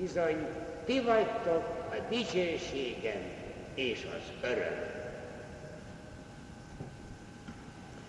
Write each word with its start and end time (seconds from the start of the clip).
Bizony, 0.00 0.46
ti 0.84 1.00
vagytok 1.00 1.64
a 1.90 1.96
dicsőségem 2.08 3.22
és 3.74 4.06
az 4.16 4.50
öröm. 4.50 4.78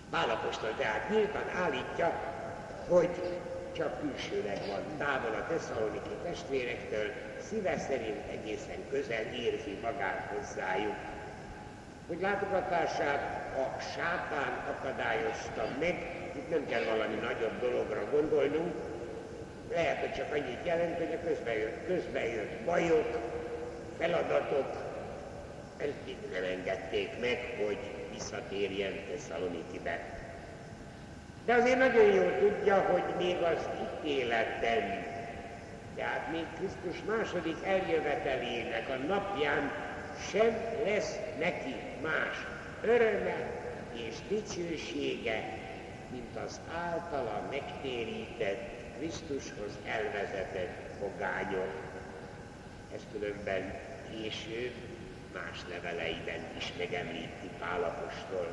Pálapostól 0.10 0.74
tehát 0.78 1.10
nyíltan 1.10 1.50
állítja, 1.64 2.14
hogy 2.88 3.10
csak 3.72 4.00
külsőleg 4.00 4.58
van 4.68 4.98
távol 4.98 5.36
a 5.36 5.48
tesszaloniki 5.48 6.16
testvérektől, 6.24 7.12
szíve 7.50 7.78
szerint 7.78 8.30
egészen 8.32 8.90
közel 8.90 9.24
érzi 9.34 9.78
magát 9.82 10.34
hozzájuk. 10.36 10.96
Hogy 12.08 12.22
látogatását 12.22 13.56
a 13.58 13.82
sátán 13.82 14.76
akadályozta 14.78 15.68
meg, 15.80 15.96
itt 16.36 16.50
nem 16.50 16.66
kell 16.66 16.84
valami 16.84 17.16
nagyobb 17.16 17.60
dologra 17.62 18.10
gondolnunk, 18.12 18.91
lehet, 19.74 20.00
hogy 20.00 20.14
csak 20.14 20.32
annyit 20.32 20.66
jelent, 20.66 20.98
hogy 20.98 21.18
a 21.22 21.28
közbejött, 21.28 21.86
közbejött 21.88 22.60
bajok, 22.66 23.20
feladatok, 23.98 24.90
ezt 25.78 26.16
nem 26.34 26.44
engedték 26.44 27.20
meg, 27.20 27.58
hogy 27.66 27.78
visszatérjen 28.12 28.94
Tesszalonikibe. 29.12 30.00
De 31.46 31.54
azért 31.54 31.78
nagyon 31.78 32.14
jól 32.14 32.38
tudja, 32.40 32.82
hogy 32.82 33.16
még 33.18 33.36
az 33.42 33.68
ítéletben, 33.82 35.06
tehát 35.96 36.32
még 36.32 36.46
Krisztus 36.58 37.04
második 37.08 37.58
eljövetelének 37.66 38.90
a 38.90 38.96
napján 39.08 39.72
sem 40.32 40.58
lesz 40.86 41.16
neki 41.40 41.76
más 42.02 42.46
öröme 42.82 43.36
és 43.94 44.16
dicsősége, 44.28 45.58
mint 46.12 46.36
az 46.46 46.60
általa 46.74 47.48
megtérített, 47.52 48.81
Krisztushoz 49.02 49.78
elvezetett 49.86 50.90
fogányok. 51.00 51.72
Ez 52.96 53.02
különben 53.12 53.74
később 54.12 54.72
más 55.34 55.60
leveleiben 55.70 56.46
is 56.58 56.74
megemlíti 56.78 57.50
Pálapostól. 57.60 58.48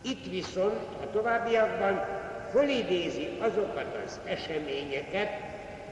Itt 0.00 0.30
viszont 0.30 0.80
a 1.02 1.10
továbbiakban 1.12 2.04
fölidézi 2.50 3.28
azokat 3.38 3.96
az 4.04 4.20
eseményeket, 4.24 5.30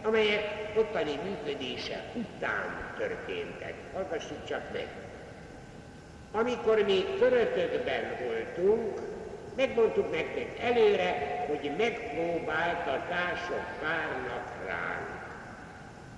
amelyek 0.03 0.73
ottani 0.77 1.19
működése 1.25 2.05
után 2.14 2.95
történtek. 2.98 3.75
Hallgassuk 3.92 4.45
csak 4.45 4.73
meg! 4.73 4.89
Amikor 6.33 6.83
mi 6.84 7.05
törötökben 7.19 8.17
voltunk, 8.27 9.09
megmondtuk 9.61 10.11
nektek 10.11 10.58
előre, 10.61 11.44
hogy 11.48 11.70
megpróbáltatások 11.78 13.67
várnak 13.83 14.47
ránk. 14.67 15.08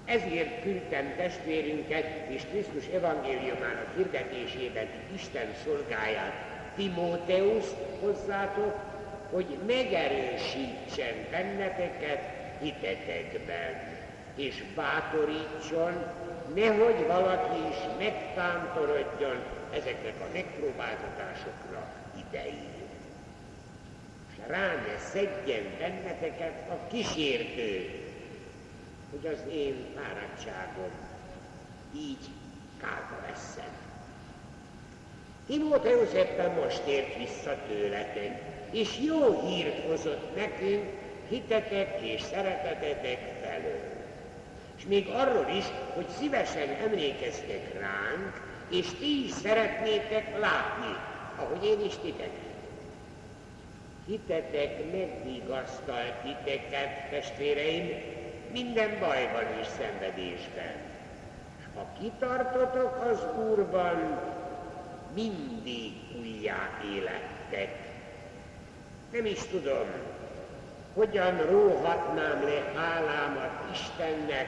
Ezért 0.05 0.63
küldtem 0.63 1.15
testvérünket 1.17 2.07
és 2.29 2.43
Krisztus 2.51 2.87
evangéliumának 2.95 3.97
hirdetésében 3.97 4.87
Isten 5.15 5.55
szolgáját, 5.65 6.33
Timóteus 6.77 7.65
hozzátok, 8.01 8.75
hogy 9.31 9.47
megerősítsen 9.67 11.15
benneteket 11.31 12.23
hitetekben, 12.61 14.01
és 14.37 14.65
bátorítson, 14.75 15.93
nehogy 16.55 17.07
valaki 17.07 17.59
is 17.71 17.77
megtántorodjon 17.99 19.37
ezeknek 19.75 20.15
a 20.21 20.33
megpróbáltatásokra 20.33 21.93
idején. 22.29 22.72
És 24.43 24.49
rá 24.49 24.75
ne 24.75 24.99
szedjen 24.99 25.65
benneteket 25.79 26.71
a 26.71 26.87
kísértő, 26.91 28.01
hogy 29.11 29.27
az 29.33 29.53
én 29.53 29.75
fáradtságom 29.95 30.91
így 31.97 32.29
kárba 32.81 33.27
veszem. 33.27 33.73
Timóteusz 35.47 36.13
éppen 36.13 36.51
most 36.51 36.87
ért 36.87 37.17
vissza 37.17 37.57
tőletek, 37.69 38.43
és 38.71 38.99
jó 39.01 39.49
hírt 39.49 39.87
hozott 39.87 40.37
nekünk 40.37 40.85
hitetek 41.29 42.01
és 42.01 42.23
szeretetetek 42.23 43.19
felől. 43.43 43.81
És 44.77 44.85
még 44.87 45.09
arról 45.09 45.49
is, 45.57 45.65
hogy 45.95 46.07
szívesen 46.19 46.69
emlékeztek 46.69 47.81
ránk, 47.81 48.41
és 48.69 48.87
ti 48.99 49.25
is 49.25 49.31
szeretnétek 49.31 50.39
látni, 50.39 50.97
ahogy 51.37 51.65
én 51.65 51.85
is 51.85 51.95
titeket. 52.03 52.52
Hitetek 54.07 54.93
megvigasztalt 54.93 56.15
titeket, 56.23 57.11
testvéreim, 57.11 57.89
minden 58.53 58.99
bajban 59.01 59.59
és 59.61 59.67
szenvedésben. 59.67 60.75
Ha 61.75 61.87
kitartotok 62.01 63.05
az 63.11 63.27
Úrban, 63.49 64.21
mindig 65.15 65.93
újjá 66.21 66.71
élettek. 66.95 67.77
Nem 69.13 69.25
is 69.25 69.39
tudom, 69.39 69.87
hogyan 70.95 71.37
róhatnám 71.37 72.43
le 72.45 72.81
hálámat 72.81 73.51
Istennek 73.73 74.47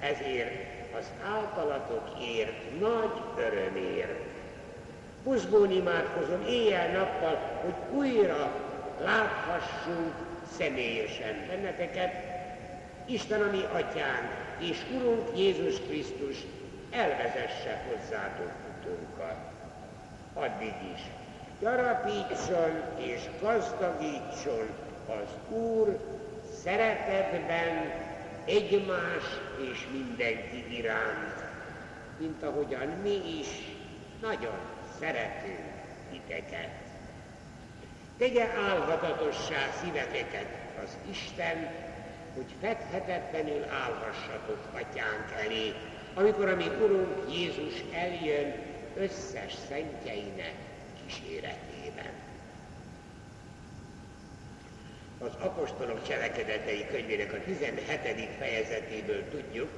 ezért 0.00 0.74
az 0.98 1.10
általatok 1.34 2.08
ért 2.20 2.80
nagy 2.80 3.44
örömért. 3.44 4.20
Buzgón 5.24 5.70
imádkozom 5.70 6.44
éjjel-nappal, 6.46 7.60
hogy 7.62 7.98
újra 7.98 8.52
láthassunk 9.00 10.14
személyesen 10.56 11.46
benneteket, 11.48 12.12
Isten 13.06 13.42
a 13.42 13.50
mi 13.50 13.62
atyánk 13.62 14.30
és 14.58 14.78
Urunk 14.96 15.38
Jézus 15.38 15.80
Krisztus 15.80 16.36
elvezesse 16.90 17.84
hozzátok 17.88 18.52
utunkat. 18.78 19.36
Addig 20.34 20.74
is 20.94 21.00
gyarapítson 21.60 22.82
és 22.96 23.20
gazdagítson 23.40 24.68
az 25.06 25.56
Úr 25.56 25.98
szeretetben 26.62 27.92
egymás 28.44 29.24
és 29.70 29.86
mindenki 29.92 30.76
iránt, 30.76 31.44
mint 32.18 32.42
ahogyan 32.42 32.88
mi 33.02 33.38
is 33.38 33.48
nagyon 34.22 34.58
szeretünk 35.00 35.60
titeket. 36.10 36.83
Tegye 38.18 38.44
álhatatossá 38.44 39.70
szíveteket 39.80 40.46
az 40.84 40.96
Isten 41.10 41.84
hogy 42.34 42.54
fedhetetlenül 42.60 43.64
állhassatok 43.64 44.58
atyánk 44.72 45.32
elé, 45.44 45.72
amikor 46.14 46.48
a 46.48 46.56
mi 46.56 46.66
Urunk 46.82 47.34
Jézus 47.34 47.74
eljön 47.92 48.54
összes 48.96 49.54
szentjeinek 49.68 50.54
kíséretében. 51.04 52.12
Az 55.18 55.32
apostolok 55.40 56.06
cselekedetei 56.08 56.86
könyvének 56.90 57.32
a 57.32 57.44
17. 57.44 57.84
fejezetéből 58.38 59.28
tudjuk, 59.30 59.68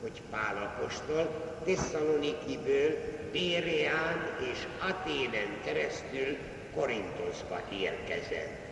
hogy 0.00 0.22
Pál 0.30 0.56
apostol 0.56 1.54
Tesszalonikiből, 1.64 2.96
Béreán 3.32 4.36
és 4.52 4.66
Aténen 4.88 5.60
keresztül 5.64 6.36
Korintoszba 6.74 7.60
érkezett 7.72 8.64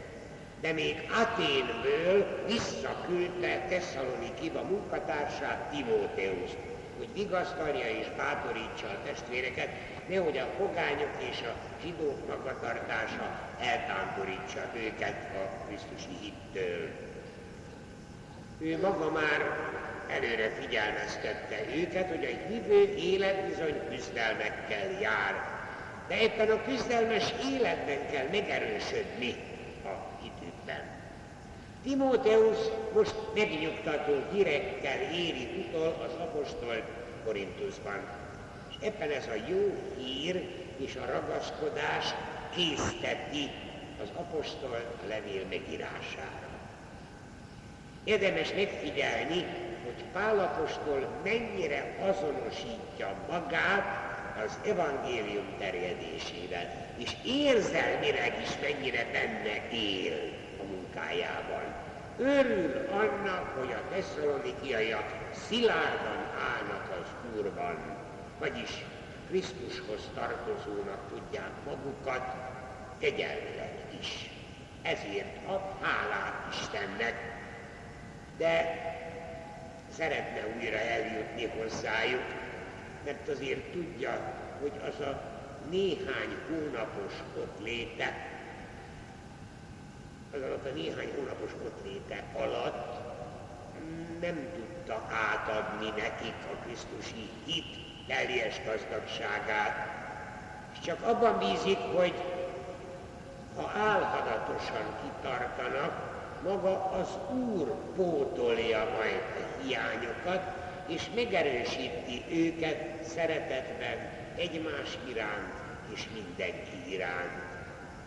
de 0.63 0.73
még 0.73 1.09
Aténből 1.23 2.45
visszaküldte 2.47 3.67
Tesszalonikiba 3.69 4.63
munkatársát 4.63 5.71
Timóteuszt, 5.71 6.57
hogy 6.99 7.09
vigasztalja 7.15 7.87
és 7.87 8.07
bátorítsa 8.17 8.87
a 8.87 9.03
testvéreket, 9.05 9.69
nehogy 10.09 10.39
a 10.39 10.53
fogányok 10.59 11.15
és 11.31 11.41
a 11.43 11.55
zsidók 11.83 12.29
magatartása 12.29 13.41
eltántorítsa 13.61 14.71
őket 14.77 15.17
a 15.35 15.67
Krisztusi 15.67 16.17
hittől. 16.21 16.89
Ő 18.59 18.81
maga 18.81 19.11
már 19.11 19.57
előre 20.09 20.51
figyelmeztette 20.61 21.56
őket, 21.76 22.09
hogy 22.09 22.25
a 22.25 22.49
hívő 22.49 22.94
élet 22.94 23.47
bizony 23.49 23.81
küzdelmekkel 23.88 24.91
jár. 25.00 25.51
De 26.12 26.20
éppen 26.20 26.50
a 26.50 26.62
küzdelmes 26.62 27.35
életben 27.53 28.11
kell 28.11 28.26
megerősödni, 28.31 29.35
Timóteusz 31.82 32.70
most 32.94 33.14
megnyugtató 33.35 34.12
hírekkel 34.32 35.00
éri 35.00 35.67
utol 35.67 36.06
az 36.06 36.12
apostol 36.20 36.75
Korintusban. 37.25 38.00
És 38.70 38.87
ebben 38.87 39.11
ez 39.11 39.26
a 39.26 39.44
jó 39.49 39.75
hír 39.99 40.49
és 40.76 40.97
a 40.97 41.12
ragaszkodás 41.12 42.14
készteti 42.55 43.50
az 44.03 44.09
apostol 44.14 44.85
levél 45.09 45.44
megírására. 45.49 46.49
Érdemes 48.05 48.53
megfigyelni, 48.55 49.44
hogy 49.85 50.05
Pál 50.12 50.38
apostol 50.38 51.09
mennyire 51.25 51.97
azonosítja 52.00 53.14
magát 53.31 54.12
az 54.44 54.58
evangélium 54.67 55.46
terjedésével, 55.58 56.87
és 56.96 57.17
érzelmileg 57.25 58.40
is 58.43 58.50
mennyire 58.61 59.06
benne 59.12 59.70
él 59.70 60.32
munkájában. 60.67 61.62
örül 62.19 62.87
annak, 62.90 63.58
hogy 63.58 63.73
a 63.73 63.94
tesszalonikiaiak 63.94 65.05
szilárdan 65.49 66.26
állnak 66.38 66.99
az 67.00 67.37
Úrban, 67.37 67.76
vagyis 68.38 68.84
Krisztushoz 69.29 70.11
tartozónak 70.14 71.08
tudják 71.08 71.50
magukat, 71.64 72.35
egyelmileg 72.99 73.73
is. 74.00 74.31
Ezért 74.82 75.46
ad 75.46 75.61
hálát 75.81 76.55
Istennek, 76.55 77.14
de 78.37 78.81
szeretne 79.96 80.40
újra 80.56 80.78
eljutni 80.78 81.46
hozzájuk, 81.58 82.42
mert 83.04 83.28
azért 83.28 83.72
tudja, 83.72 84.34
hogy 84.60 84.72
az 84.88 85.06
a 85.06 85.20
néhány 85.70 86.37
hónapos 86.49 87.12
ott 87.37 87.64
léte, 87.64 88.31
az 90.34 90.40
alatt 90.43 90.66
a 90.66 90.75
néhány 90.75 91.12
hónapos 91.16 91.50
ott 91.64 91.84
léte 91.84 92.25
alatt 92.37 93.00
nem 94.20 94.49
tudta 94.54 95.02
átadni 95.10 95.88
nekik 95.88 96.34
a 96.52 96.64
Krisztusi 96.64 97.28
hit 97.44 97.76
teljes 98.06 98.60
gazdagságát, 98.64 99.88
és 100.72 100.78
csak 100.84 101.02
abban 101.02 101.38
bízik, 101.38 101.78
hogy 101.78 102.14
ha 103.56 103.70
álhadatosan 103.78 104.96
kitartanak, 105.02 106.10
maga 106.43 106.90
az 106.90 107.08
Úr 107.31 107.75
pótolja 107.96 108.88
majd 108.99 109.22
a 109.38 109.62
hiányokat, 109.62 110.62
és 110.94 111.03
megerősíti 111.15 112.23
őket 112.31 113.05
szeretetben 113.05 113.97
egymás 114.37 114.99
iránt 115.09 115.53
és 115.94 116.09
mindenki 116.15 116.93
iránt. 116.93 117.50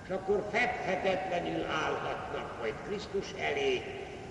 És 0.03 0.09
akkor 0.09 0.47
fedhetetlenül 0.51 1.65
állhatnak 1.65 2.57
majd 2.59 2.73
Krisztus 2.87 3.25
elé, 3.39 3.81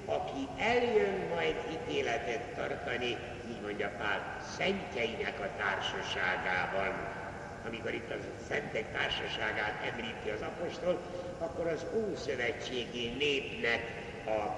aki 0.06 0.49
eljön 0.59 1.29
majd 1.35 1.55
ítéletet 1.73 2.43
tartani, 2.56 3.17
így 3.49 3.61
mondja 3.62 3.91
Pál, 3.99 4.41
szentjeinek 4.57 5.41
a 5.41 5.50
társaságában. 5.57 7.23
Amikor 7.67 7.95
itt 7.95 8.11
a 8.11 8.17
szentek 8.49 8.93
társaságát 8.93 9.91
említi 9.93 10.29
az 10.29 10.41
apostol, 10.41 11.00
akkor 11.39 11.67
az 11.67 11.87
ószövetségi 11.95 13.09
népnek 13.19 13.83
a 14.27 14.55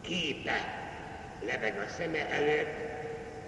képe 0.00 0.81
lebeg 1.46 1.78
a 1.78 1.92
szeme 1.96 2.28
előtt, 2.28 2.92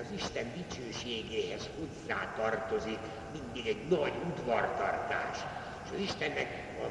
az 0.00 0.06
Isten 0.16 0.52
dicsőségéhez 0.54 1.68
hozzá 1.78 2.32
tartozik 2.36 2.98
mindig 3.32 3.66
egy 3.66 3.88
nagy 3.88 4.12
udvartartás. 4.26 5.38
És 5.84 5.90
az 5.94 6.00
Istennek 6.00 6.48
a 6.82 6.86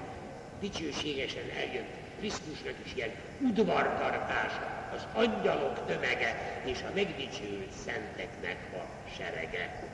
dicsőségesen 0.59 1.49
eljön 1.57 1.85
Krisztusnak 2.19 2.73
is 2.85 2.95
ilyen 2.95 3.11
udvartartása, 3.41 4.89
az 4.95 5.05
angyalok 5.13 5.85
tömege 5.85 6.61
és 6.65 6.79
a 6.81 6.93
megdicsőült 6.95 7.71
szenteknek 7.85 8.57
a 8.73 9.09
serege. 9.15 9.89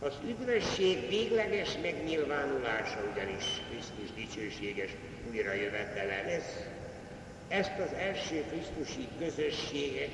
Az 0.00 0.12
üdvösség 0.24 1.08
végleges 1.08 1.76
megnyilvánulása 1.82 2.98
ugyanis 3.12 3.44
Krisztus 3.70 4.14
dicsőséges 4.14 4.90
újrajövetele 5.30 6.22
lesz. 6.22 6.75
Ezt 7.48 7.78
az 7.78 7.92
első 7.98 8.44
Krisztusi 8.50 9.08
közösségek 9.18 10.10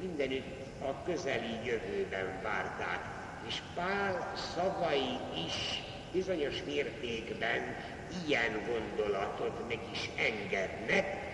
mindenütt 0.00 0.60
a 0.80 1.02
közeli 1.04 1.56
jövőben 1.64 2.40
várták, 2.42 3.00
és 3.48 3.62
Pál 3.74 4.32
szavai 4.54 5.18
is 5.46 5.82
bizonyos 6.12 6.62
mértékben 6.66 7.76
ilyen 8.26 8.62
gondolatot 8.66 9.68
meg 9.68 9.78
is 9.92 10.10
engednek, 10.16 11.30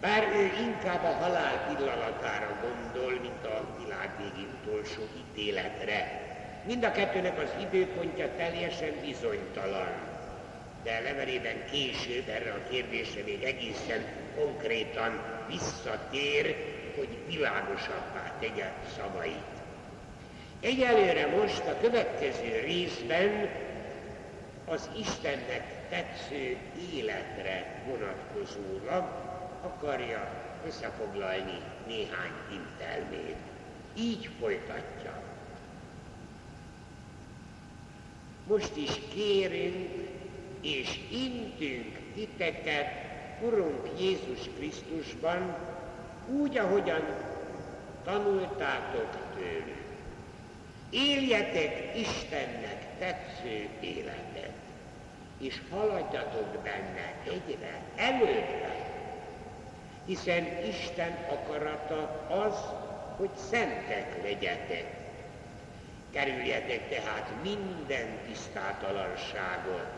bár 0.00 0.22
ő 0.22 0.64
inkább 0.64 1.04
a 1.04 1.22
halál 1.22 1.66
pillanatára 1.66 2.58
gondol, 2.62 3.20
mint 3.20 3.44
a 3.44 3.76
világvégi 3.82 4.46
utolsó 4.62 5.02
ítéletre. 5.18 6.26
Mind 6.66 6.84
a 6.84 6.92
kettőnek 6.92 7.38
az 7.38 7.50
időpontja 7.60 8.28
teljesen 8.36 8.92
bizonytalan, 9.00 10.07
de 10.82 11.00
levelében 11.00 11.70
később 11.70 12.28
erre 12.28 12.52
a 12.52 12.68
kérdésre 12.70 13.22
még 13.24 13.42
egészen 13.42 14.04
konkrétan 14.36 15.22
visszatér, 15.48 16.56
hogy 16.96 17.08
világosabbá 17.26 18.36
tegye 18.40 18.72
szavait. 18.96 19.56
Egyelőre 20.60 21.26
most 21.26 21.62
a 21.66 21.80
következő 21.80 22.60
részben 22.64 23.48
az 24.64 24.88
Istennek 24.98 25.88
tetsző 25.88 26.56
életre 26.94 27.82
vonatkozólag 27.86 29.04
akarja 29.62 30.30
összefoglalni 30.66 31.60
néhány 31.86 32.32
intelmét. 32.52 33.36
Így 33.96 34.28
folytatja. 34.40 35.22
Most 38.46 38.76
is 38.76 38.90
kérünk 39.14 40.07
és 40.76 40.98
intünk 41.10 41.98
titeket, 42.14 43.06
Urunk 43.40 43.88
Jézus 43.98 44.38
Krisztusban, 44.56 45.56
úgy, 46.28 46.58
ahogyan 46.58 47.02
tanultátok 48.04 49.16
tőlük. 49.36 49.86
Éljetek 50.90 51.96
Istennek 51.96 52.86
tetsző 52.98 53.68
életet, 53.80 54.52
és 55.38 55.60
haladjatok 55.70 56.62
benne 56.62 57.14
egyre 57.24 57.82
előbbre, 57.96 58.86
hiszen 60.04 60.46
Isten 60.68 61.16
akarata 61.30 62.26
az, 62.28 62.54
hogy 63.16 63.30
szentek 63.50 64.22
legyetek. 64.22 64.96
Kerüljetek 66.10 66.88
tehát 66.88 67.30
minden 67.42 68.06
tisztátalanságot, 68.26 69.97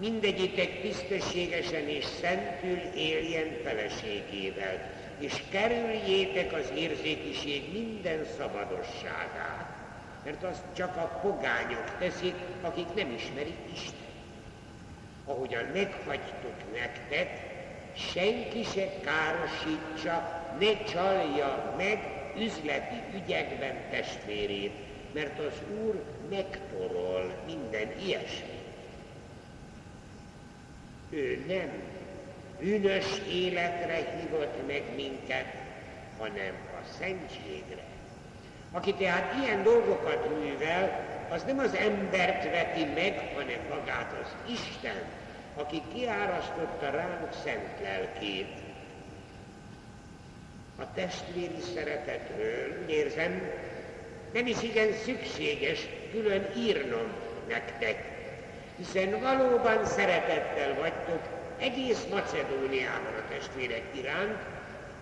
mindegyitek 0.00 0.80
tisztességesen 0.80 1.88
és 1.88 2.04
szentül 2.04 2.78
éljen 2.94 3.56
feleségével, 3.64 4.90
és 5.18 5.42
kerüljétek 5.50 6.52
az 6.52 6.72
érzékiség 6.74 7.72
minden 7.72 8.26
szabadosságát, 8.38 9.78
mert 10.24 10.42
azt 10.42 10.62
csak 10.76 10.96
a 10.96 11.20
pogányok 11.22 11.98
teszik, 11.98 12.34
akik 12.62 12.94
nem 12.94 13.12
ismerik 13.12 13.58
Isten. 13.72 14.08
Ahogyan 15.24 15.64
meghagytok 15.64 16.72
nektek, 16.72 17.28
senki 18.12 18.62
se 18.74 18.88
károsítsa, 19.04 20.44
ne 20.58 20.84
csalja 20.84 21.74
meg 21.76 21.98
üzleti 22.38 23.02
ügyekben 23.14 23.76
testvérét, 23.90 24.74
mert 25.12 25.38
az 25.38 25.54
Úr 25.84 26.04
megtorol 26.30 27.34
minden 27.46 27.92
ilyesmit. 28.06 28.59
Ő 31.10 31.44
nem 31.48 31.70
bűnös 32.60 33.06
életre 33.32 33.94
hívott 33.94 34.66
meg 34.66 34.82
minket, 34.96 35.54
hanem 36.18 36.54
a 36.72 36.84
szentségre. 36.98 37.84
Aki 38.70 38.94
tehát 38.94 39.42
ilyen 39.42 39.62
dolgokat 39.62 40.38
művel, 40.38 41.08
az 41.30 41.42
nem 41.42 41.58
az 41.58 41.74
embert 41.74 42.44
veti 42.50 42.84
meg, 42.84 43.32
hanem 43.34 43.60
magát 43.68 44.12
az 44.22 44.52
Isten, 44.52 45.02
aki 45.54 45.82
kiárasztotta 45.94 46.90
ránk 46.90 47.32
szent 47.44 47.80
lelkét. 47.82 48.58
A 50.78 50.92
testvéri 50.94 51.60
szeretetről, 51.74 52.88
érzem, 52.88 53.50
nem 54.32 54.46
is 54.46 54.62
igen 54.62 54.92
szükséges 54.92 55.86
külön 56.12 56.46
írnom 56.56 57.12
nektek, 57.48 58.09
hiszen 58.80 59.20
valóban 59.20 59.84
szeretettel 59.84 60.74
vagytok 60.74 61.20
egész 61.58 62.06
Macedóniában 62.10 63.14
a 63.14 63.28
testvérek 63.28 63.82
iránt, 63.92 64.38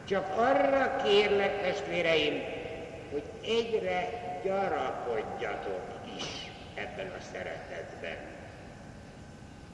csak 0.05 0.39
arra 0.39 1.03
kérlek, 1.03 1.63
testvéreim, 1.63 2.43
hogy 3.11 3.23
egyre 3.45 4.09
gyarapodjatok 4.45 5.81
is 6.17 6.51
ebben 6.75 7.07
a 7.07 7.23
szeretetben. 7.33 8.17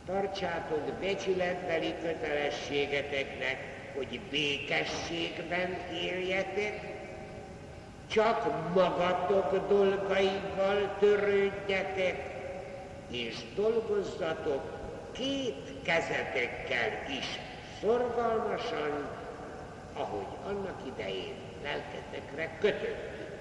Tartsátok 0.07 0.93
becsületbeli 1.01 1.95
kötelességeteknek, 2.03 3.57
hogy 3.97 4.21
békességben 4.31 5.77
éljetek, 6.03 6.81
csak 8.11 8.73
magatok 8.75 9.69
dolgaival 9.69 10.97
törődjetek, 10.99 12.34
és 13.11 13.37
dolgozzatok 13.55 14.63
két 15.13 15.83
kezetekkel 15.83 16.91
is 17.19 17.39
szorgalmasan, 17.81 19.09
ahogy 19.93 20.27
annak 20.47 20.81
idején 20.87 21.35
lelketekre 21.63 22.59
kötöttük. 22.59 23.39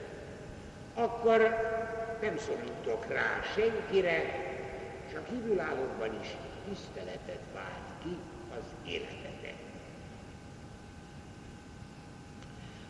Akkor 0.94 1.40
nem 2.22 2.38
szorítok 2.38 3.06
rá 3.08 3.42
senkire, 3.56 4.22
csak 5.12 5.26
kívülállókban 5.28 6.20
is 6.22 6.28
tiszteletet 6.70 7.42
vált 7.54 8.04
ki 8.04 8.18
az 8.58 8.92
életetek. 8.92 9.54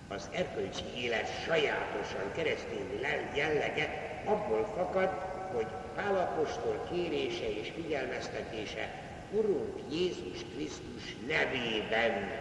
Az 0.07 0.29
erkölcsi 0.31 0.83
élet 0.95 1.43
sajátosan 1.45 2.31
keresztény 2.35 2.99
jellege 3.35 4.21
abból 4.25 4.67
fakad, 4.75 5.09
hogy 5.53 5.67
Pálapostól 5.95 6.87
kérése 6.91 7.59
és 7.59 7.71
figyelmeztetése 7.75 9.01
Urunk 9.31 9.79
Jézus 9.91 10.45
Krisztus 10.55 11.15
nevében 11.27 12.31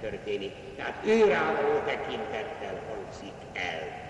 történik. 0.00 0.52
Tehát 0.76 1.06
ő 1.06 1.18
való 1.18 1.78
tekintettel 1.86 2.82
hangzik 2.88 3.32
el. 3.52 4.06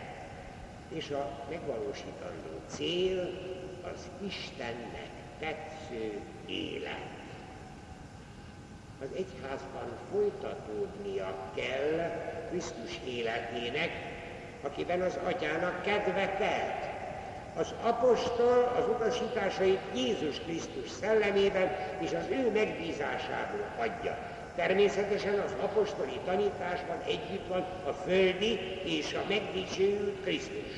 És 0.88 1.11
a 1.11 1.47
megvalósítandó 1.50 2.61
cél 2.67 3.31
az 3.83 4.09
Istennek 4.26 5.09
tetsző 5.38 6.21
élet. 6.47 7.17
Az 9.00 9.09
egyházban 9.17 9.99
folytatódnia 10.11 11.52
kell 11.55 12.11
Krisztus 12.49 13.00
életének, 13.07 13.90
akiben 14.62 15.00
az 15.00 15.19
atyának 15.25 15.83
kedve 15.83 16.37
telt. 16.38 16.88
Az 17.59 17.75
apostol 17.83 18.73
az 18.79 18.85
utasításait 18.88 19.81
Jézus 19.95 20.41
Krisztus 20.41 20.91
szellemében 21.00 21.77
és 21.99 22.11
az 22.11 22.29
ő 22.31 22.50
megbízásából 22.53 23.67
adja. 23.79 24.19
Természetesen 24.57 25.38
az 25.38 25.53
apostoli 25.61 26.21
tanításban 26.25 27.00
együtt 27.07 27.47
van 27.49 27.65
a 27.87 27.93
földi 27.93 28.59
és 28.85 29.15
a 29.15 29.29
megdicsőült 29.29 30.23
Krisztus. 30.23 30.73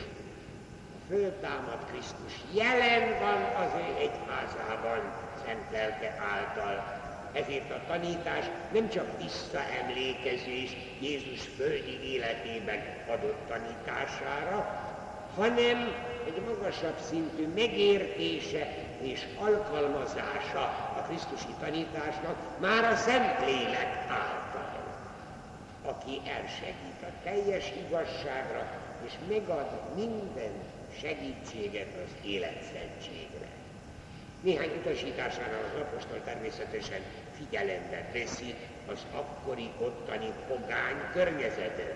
A 0.94 1.12
föltámad 1.12 1.78
Krisztus 1.90 2.34
jelen 2.52 3.18
van 3.20 3.64
az 3.64 3.70
ő 3.74 3.94
egyházában, 3.98 5.12
szent 5.44 5.70
lelke 5.72 6.16
által. 6.34 6.98
Ezért 7.32 7.70
a 7.70 7.80
tanítás 7.86 8.44
nem 8.72 8.88
csak 8.88 9.06
visszaemlékezés 9.22 10.76
Jézus 11.00 11.40
földi 11.56 12.12
életében 12.12 12.82
adott 13.08 13.48
tanítására, 13.48 14.89
hanem 15.36 15.94
egy 16.26 16.42
magasabb 16.46 16.98
szintű 17.08 17.48
megértése 17.54 18.74
és 19.00 19.26
alkalmazása 19.38 20.60
a 20.96 21.04
Krisztusi 21.08 21.54
tanításnak 21.60 22.36
már 22.58 22.92
a 22.92 22.96
Szentlélek 22.96 24.06
által, 24.08 24.82
aki 25.82 26.20
elsegít 26.26 27.02
a 27.02 27.22
teljes 27.22 27.72
igazságra, 27.86 28.70
és 29.06 29.12
megad 29.28 29.68
minden 29.94 30.52
segítséget 31.00 31.94
az 32.04 32.28
életszentségre. 32.28 33.48
Néhány 34.40 34.70
utasításánál 34.78 35.64
az 35.74 35.80
apostol 35.80 36.20
természetesen 36.24 37.00
figyelembe 37.36 38.08
veszi 38.12 38.54
az 38.86 39.06
akkori 39.12 39.70
ottani 39.78 40.32
pogány 40.48 40.96
környezetet. 41.12 41.94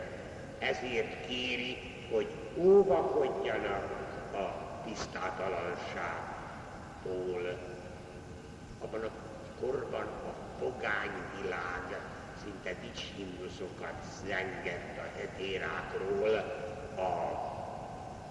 Ezért 0.59 1.26
kéri, 1.26 1.93
hogy 2.14 2.28
óvakodjanak 2.56 3.85
a 4.33 4.52
tisztátalanságtól. 4.87 7.59
Abban 8.80 9.04
a 9.04 9.11
korban 9.61 10.06
a 10.06 10.33
pogány 10.59 11.11
világ 11.40 12.00
szinte 12.42 12.75
dicshimnuszokat 12.80 13.94
zengett 14.26 14.99
a 14.99 15.09
hetérákról, 15.18 16.35
a 16.97 17.40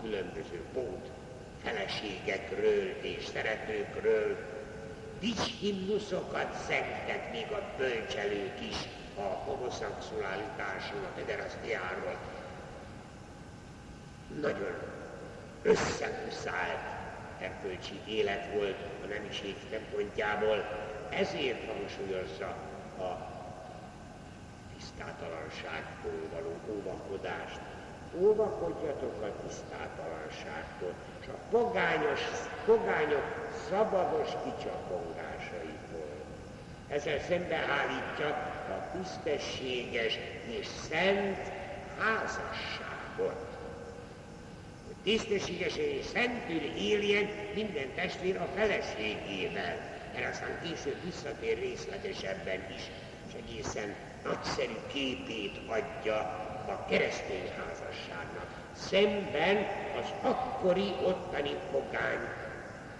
különböző 0.02 0.62
bót 0.74 1.10
feleségekről 1.64 2.88
és 3.02 3.26
szeretőkről, 3.26 4.38
dicshimnuszokat 5.20 6.66
zengtek 6.68 7.32
még 7.32 7.52
a 7.52 7.62
bölcselők 7.78 8.62
is 8.70 8.76
a 9.18 9.22
homoszexualitásról, 9.22 11.04
a 11.04 11.12
pederasztiáról. 11.16 12.18
Nagyon 14.42 14.76
összekuszált 15.62 16.94
erkölcsi 17.40 18.00
élet 18.08 18.54
volt 18.54 18.78
a 19.04 19.08
nemiség 19.08 19.56
szempontjából, 19.72 20.66
ezért 21.10 21.66
hangsúlyozza 21.68 22.56
a 23.00 23.32
tisztátalanságtól 24.78 26.20
való 26.34 26.60
óvakodást. 26.76 27.60
Óvakodjatok 28.16 29.22
a 29.22 29.48
tisztátalanságtól, 29.48 30.94
és 31.22 31.28
a 31.28 31.38
pogányos, 31.50 32.22
pogányok 32.66 33.24
szabados 33.70 34.28
kicsapongásaitól. 34.28 36.14
Ezzel 36.88 37.20
szembeállítja 37.20 38.28
a 38.70 38.98
tisztességes 38.98 40.18
és 40.46 40.68
szent 40.90 41.52
házasságot 41.98 43.53
tisztességesen 45.04 45.84
és 45.84 46.06
szentül 46.06 46.62
éljen 46.78 47.30
minden 47.56 47.94
testvér 47.96 48.38
a 48.38 48.48
feleségével. 48.56 49.92
Erre 50.16 50.28
aztán 50.30 50.60
később 50.64 51.04
visszatér 51.04 51.60
részletesebben 51.60 52.60
is, 52.76 52.82
és 53.28 53.34
egészen 53.48 53.96
nagyszerű 54.24 54.76
képét 54.94 55.60
adja 55.68 56.16
a 56.68 56.86
keresztény 56.90 57.52
házasságnak. 57.58 58.48
Szemben 58.76 59.58
az 60.02 60.08
akkori 60.22 60.94
ottani 61.04 61.56
pogány 61.72 62.28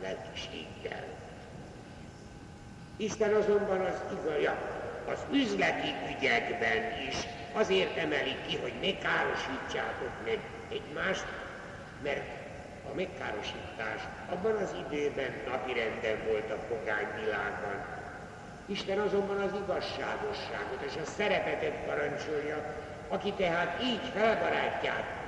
lelkiséggel. 0.02 1.06
Isten 2.98 3.34
azonban 3.34 3.80
az 3.80 4.02
igaz, 4.12 4.56
az 5.08 5.20
üzleti 5.32 5.94
ügyekben 6.18 7.08
is 7.10 7.16
azért 7.54 7.98
emelik 7.98 8.46
ki, 8.48 8.58
hogy 8.58 8.74
ne 8.82 8.98
károsítsátok 8.98 10.12
meg 10.26 10.40
egymást, 10.70 11.26
mert 12.04 12.28
a 12.92 12.96
megkárosítás 12.96 14.02
abban 14.30 14.56
az 14.56 14.76
időben 14.88 15.34
napirenden 15.48 16.18
volt 16.28 16.52
a 16.52 16.64
pogány 16.68 17.08
világban. 17.24 17.86
Isten 18.66 19.00
azonban 19.00 19.42
az 19.42 19.52
igazságosságot 19.64 20.82
és 20.86 20.94
a 21.02 21.06
szeretetet 21.06 21.76
parancsolja, 21.86 22.76
aki 23.08 23.32
tehát 23.32 23.84
így 23.84 24.02
felbarátját 24.14 25.22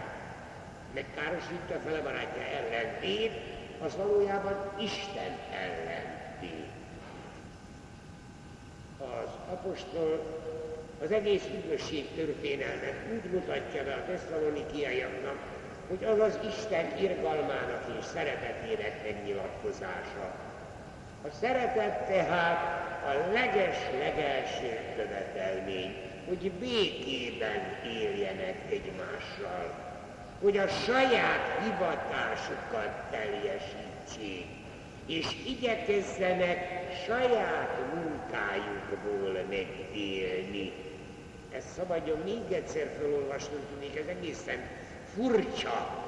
megkárosítja, 0.94 1.80
felbarátja 1.86 2.42
ellen 2.42 3.00
véd, 3.00 3.32
az 3.80 3.96
valójában 3.96 4.72
Isten 4.80 5.38
ellen 5.52 6.06
véd. 6.40 6.66
Az 8.98 9.30
apostol 9.52 10.24
az 11.04 11.12
egész 11.12 11.44
üdvösség 11.54 12.16
történelmet 12.16 12.96
úgy 13.14 13.32
mutatja 13.32 13.84
be 13.84 13.94
a 13.94 14.06
tesszalonikiaiaknak, 14.06 15.55
hogy 15.88 16.04
az 16.04 16.20
az 16.20 16.40
Isten 16.48 16.98
irgalmának 16.98 17.84
és 18.00 18.06
szeretetének 18.06 19.04
megnyilatkozása. 19.04 20.36
A 21.24 21.28
szeretet 21.42 22.08
tehát 22.08 22.84
a 23.06 23.32
leges-legelső 23.32 24.80
követelmény, 24.96 25.96
hogy 26.28 26.52
békében 26.52 27.62
éljenek 27.86 28.56
egymással, 28.70 29.74
hogy 30.42 30.58
a 30.58 30.68
saját 30.68 31.64
hivatásukat 31.64 32.92
teljesítsék, 33.12 34.46
és 35.06 35.26
igyekezzenek 35.46 36.58
saját 37.06 37.78
munkájukból 37.94 39.44
megélni. 39.50 40.72
Ezt 41.52 41.68
szabadjon 41.76 42.20
még 42.24 42.52
egyszer 42.52 42.92
felolvasnunk, 43.00 43.64
tudnék, 43.70 43.96
ez 43.98 44.08
egészen 44.08 44.58
furcsa 45.16 46.04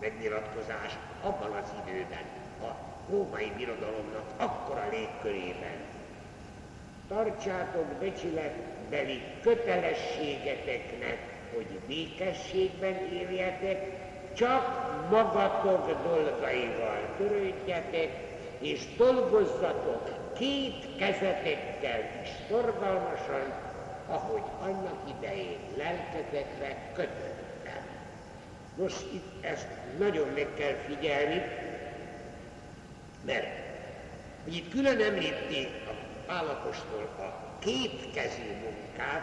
megnyilatkozás 0.00 0.98
abban 1.22 1.50
az 1.50 1.72
időben, 1.86 2.24
a 2.62 2.70
római 3.10 3.52
birodalomnak 3.56 4.24
akkora 4.36 4.88
légkörében. 4.90 5.76
Tartsátok 7.08 7.86
becsületbeli 7.86 9.22
kötelességeteknek, 9.42 11.18
hogy 11.54 11.78
békességben 11.86 12.94
éljetek, 13.12 14.06
csak 14.34 14.86
magatok 15.10 16.02
dolgaival 16.02 17.14
törődjetek, 17.16 18.10
és 18.58 18.96
dolgozzatok 18.96 20.34
két 20.38 20.96
kezetekkel 20.96 22.00
is 22.22 22.28
szorgalmasan, 22.48 23.52
ahogy 24.08 24.42
annak 24.62 24.98
idején 25.18 25.58
lelketekre 25.76 26.76
kötött. 26.94 27.27
Nos, 28.78 28.92
itt 29.12 29.44
ezt 29.44 29.66
nagyon 29.98 30.28
meg 30.28 30.46
kell 30.56 30.74
figyelni, 30.86 31.42
mert 33.24 33.46
hogy 34.44 34.54
itt 34.54 34.70
külön 34.70 35.00
említik 35.00 35.68
a 35.86 35.92
Pálapostól 36.26 37.08
a 37.18 37.58
kétkezű 37.58 38.52
munkát, 38.62 39.22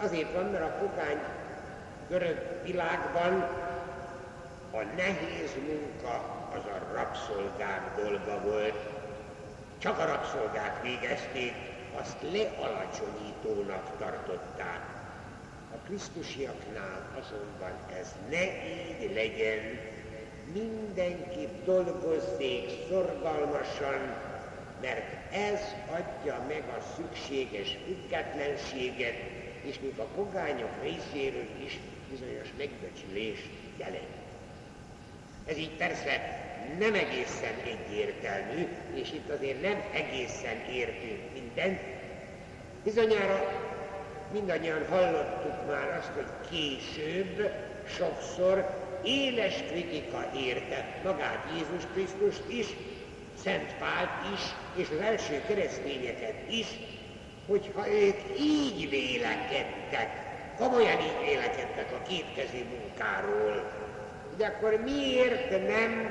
azért 0.00 0.32
van, 0.32 0.44
mert 0.44 0.64
a 0.64 0.78
pogány 0.78 1.18
görög 2.08 2.62
világban 2.64 3.32
a 4.70 4.82
nehéz 4.96 5.50
munka 5.66 6.48
az 6.54 6.64
a 6.64 6.94
rabszolgák 6.94 7.96
dolga 7.96 8.40
volt. 8.40 8.78
Csak 9.78 9.98
a 9.98 10.04
rabszolgák 10.04 10.82
végezték, 10.82 11.54
azt 12.00 12.16
lealacsonyítónak 12.22 13.98
tartották. 13.98 14.99
A 15.74 15.76
Krisztusiaknál 15.86 17.20
azonban 17.20 17.72
ez 18.00 18.14
ne 18.30 18.44
így 18.44 19.14
legyen, 19.14 19.78
mindenki 20.52 21.48
dolgozzék 21.64 22.70
szorgalmasan, 22.88 24.16
mert 24.80 25.32
ez 25.32 25.60
adja 25.90 26.44
meg 26.48 26.62
a 26.78 26.82
szükséges 26.96 27.76
függetlenséget, 27.86 29.14
és 29.62 29.80
még 29.80 29.98
a 29.98 30.04
pogányok 30.14 30.82
részéről 30.82 31.48
is 31.64 31.78
bizonyos 32.10 32.48
megbecsülést 32.58 33.48
jelent. 33.76 34.18
Ez 35.46 35.56
így 35.56 35.76
persze 35.76 36.38
nem 36.78 36.94
egészen 36.94 37.54
egyértelmű, 37.64 38.66
és 38.94 39.12
itt 39.12 39.28
azért 39.30 39.62
nem 39.62 39.82
egészen 39.92 40.56
értünk 40.72 41.32
mindent. 41.32 41.80
Bizonyára 42.84 43.69
mindannyian 44.32 44.86
hallottuk 44.88 45.66
már 45.66 45.98
azt, 45.98 46.10
hogy 46.14 46.48
később 46.50 47.50
sokszor 47.96 48.70
éles 49.02 49.54
kritika 49.70 50.24
érte 50.36 51.00
magát 51.04 51.44
Jézus 51.52 51.82
Krisztust 51.92 52.42
is, 52.48 52.66
Szent 53.42 53.74
Pált 53.78 54.34
is, 54.34 54.40
és 54.82 54.88
az 54.90 55.04
első 55.04 55.42
keresztényeket 55.46 56.50
is, 56.50 56.66
hogyha 57.46 57.88
ők 57.88 58.18
így 58.40 58.90
vélekedtek, 58.90 60.08
komolyan 60.58 61.00
így 61.00 61.26
vélekedtek 61.26 61.92
a 61.92 62.02
kétkezi 62.08 62.64
munkáról, 62.64 63.70
de 64.36 64.46
akkor 64.46 64.80
miért 64.84 65.50
nem 65.50 66.10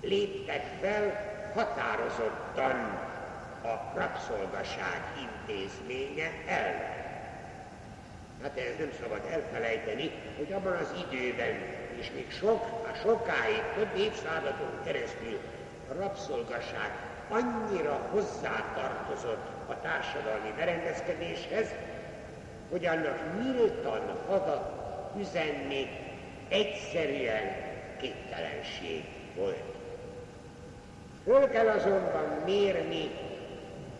léptek 0.00 0.64
fel 0.80 1.26
határozottan 1.54 3.07
a 3.62 3.92
rabszolgaság 3.94 5.00
intézménye 5.20 6.30
ellen? 6.46 6.96
Hát 8.42 8.58
ez 8.58 8.78
nem 8.78 8.92
szabad 9.02 9.20
elfelejteni, 9.32 10.10
hogy 10.36 10.52
abban 10.52 10.72
az 10.72 11.04
időben, 11.10 11.54
és 11.98 12.10
még 12.14 12.30
sok, 12.30 12.62
a 12.92 12.96
sokáig, 13.02 13.62
több 13.74 13.96
évszázadon 13.96 14.80
keresztül 14.84 15.38
a 15.90 15.94
rabszolgaság 15.94 16.90
annyira 17.28 18.08
hozzátartozott 18.10 19.46
a 19.66 19.80
társadalmi 19.80 20.52
berendezkedéshez, 20.56 21.68
hogy 22.70 22.86
annak 22.86 23.18
nyíltan 23.42 24.00
hadat 24.28 24.72
üzenni 25.18 25.86
egyszerűen 26.48 27.56
képtelenség 28.00 29.04
volt. 29.36 29.62
Föl 31.24 31.48
kell 31.48 31.68
azonban 31.68 32.42
mérni 32.44 33.10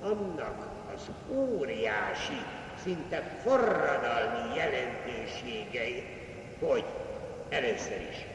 annak 0.03 0.69
az 0.95 1.11
óriási 1.31 2.43
szinte 2.83 3.39
forradalmi 3.43 4.57
jelentőségei, 4.57 6.05
hogy 6.61 6.85
először 7.49 8.01
is 8.11 8.27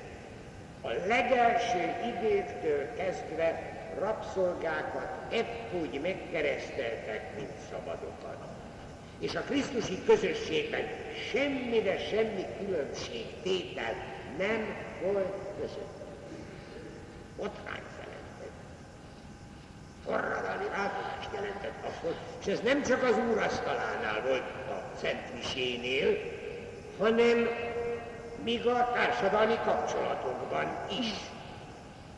a 0.81 0.89
legelső 1.07 1.93
időktől 2.17 2.93
kezdve 2.95 3.71
rabszolgákat 3.99 5.33
épp 5.33 5.81
úgy 5.81 6.01
megkereszteltek, 6.01 7.35
mint 7.35 7.51
szabadokat. 7.71 8.37
És 9.19 9.35
a 9.35 9.41
Krisztusi 9.41 10.03
közösségben 10.05 10.87
semmi 11.31 12.45
különbség 12.57 13.25
tétel 13.43 13.93
nem 14.37 14.75
volt 15.03 15.37
között. 15.59 16.01
Botrány 17.37 17.92
forradalmi 20.05 20.67
változást 20.75 21.29
jelentett 21.33 21.85
akkor, 21.85 22.15
és 22.39 22.45
ez 22.45 22.59
nem 22.59 22.83
csak 22.83 23.03
az 23.03 23.17
úrasztalánál 23.31 24.21
volt 24.27 24.43
a 24.69 24.97
Szent 25.01 25.33
Misénél, 25.33 26.17
hanem 26.99 27.47
míg 28.43 28.67
a 28.67 28.91
társadalmi 28.93 29.57
kapcsolatokban 29.65 30.77
is. 30.99 31.11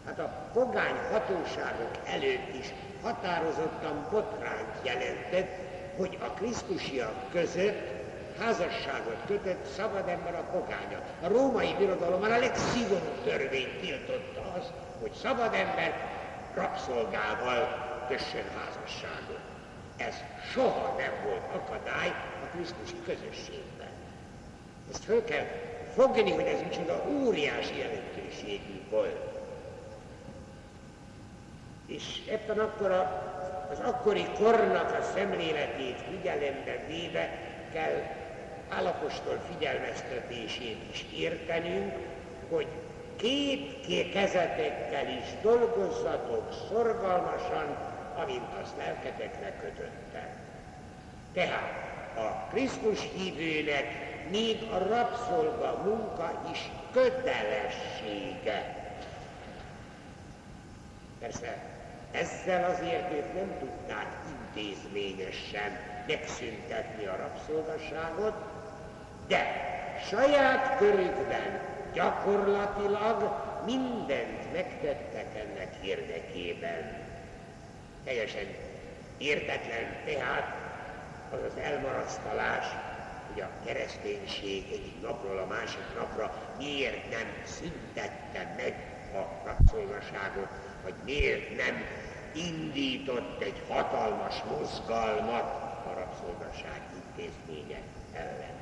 Hát 0.05 0.19
a 0.19 0.49
pogány 0.53 0.95
hatóságok 1.11 1.91
előtt 2.05 2.53
is 2.59 2.73
határozottan 3.01 4.07
botrányt 4.11 4.75
jelentett, 4.81 5.49
hogy 5.97 6.17
a 6.21 6.29
krisztusiak 6.29 7.31
között 7.31 7.95
házasságot 8.39 9.17
kötött 9.27 9.65
szabad 9.75 10.07
ember 10.07 10.35
a 10.35 10.57
pogánya. 10.57 10.99
A 11.21 11.27
római 11.27 11.75
birodalomban 11.77 12.31
a 12.31 12.37
legszigorúbb 12.37 13.23
törvény 13.23 13.79
tiltotta 13.81 14.53
azt, 14.59 14.71
hogy 15.01 15.11
szabad 15.21 15.53
ember 15.53 16.14
rabszolgával 16.55 17.85
kössön 18.07 18.43
házasságot. 18.57 19.39
Ez 19.97 20.15
soha 20.51 20.95
nem 20.97 21.11
volt 21.23 21.43
akadály 21.53 22.07
a 22.43 22.55
Krisztusi 22.55 22.95
közösségben. 23.05 23.87
Ezt 24.91 25.03
föl 25.03 25.23
kell 25.23 25.45
fogni, 25.95 26.31
hogy 26.31 26.45
ez 26.45 26.61
micsoda 26.61 27.05
óriási 27.09 27.77
jelentőségű 27.77 28.81
volt. 28.89 29.39
És 31.85 32.03
ebben 32.31 32.59
akkor 32.59 32.91
a, 32.91 33.33
az 33.71 33.79
akkori 33.79 34.25
kornak 34.37 34.97
a 34.99 35.03
szemléletét 35.13 36.01
figyelembe 36.09 36.83
véve 36.87 37.39
kell 37.73 38.01
állapostól 38.69 39.39
figyelmeztetését 39.51 40.77
is 40.91 41.05
értenünk, 41.15 41.93
hogy 42.49 42.67
két 43.15 44.11
kezetekkel 44.13 45.07
is 45.07 45.41
dolgozzatok 45.41 46.53
szorgalmasan, 46.69 47.77
amint 48.21 48.53
azt 48.61 48.77
lelketekre 48.77 49.53
kötöttem. 49.61 50.27
Tehát 51.33 51.85
a 52.17 52.47
Krisztus 52.51 52.99
hívőnek 53.13 53.85
még 54.29 54.57
a 54.71 54.77
rabszolga 54.77 55.81
munka 55.83 56.41
is 56.51 56.69
kötelessége. 56.91 58.83
Persze 61.19 61.57
ezzel 62.11 62.71
azért 62.71 63.11
ők 63.11 63.33
nem 63.33 63.57
tudták 63.59 64.07
intézményesen 64.29 65.77
megszüntetni 66.07 67.05
a 67.05 67.15
rabszolgasságot, 67.15 68.33
de 69.27 69.43
saját 70.09 70.77
körükben 70.77 71.74
gyakorlatilag 71.95 73.43
mindent 73.65 74.53
megtettek 74.53 75.25
ennek 75.35 75.75
érdekében. 75.81 77.03
Teljesen 78.03 78.45
értetlen 79.17 80.03
tehát 80.05 80.55
az 81.31 81.39
az 81.51 81.61
elmarasztalás, 81.61 82.65
hogy 83.31 83.41
a 83.41 83.65
kereszténység 83.65 84.63
egyik 84.71 85.01
napról 85.01 85.37
a 85.37 85.45
másik 85.45 85.95
napra 85.99 86.33
miért 86.57 87.09
nem 87.09 87.27
szüntette 87.45 88.53
meg 88.57 88.75
a 89.13 89.47
rabszolgaságot, 89.47 90.49
vagy 90.83 90.93
miért 91.05 91.55
nem 91.57 91.83
indított 92.33 93.41
egy 93.41 93.61
hatalmas 93.67 94.35
mozgalmat 94.49 95.63
a 95.85 95.93
rabszolgaság 95.93 96.81
intézménye 96.93 97.79
ellen. 98.13 98.54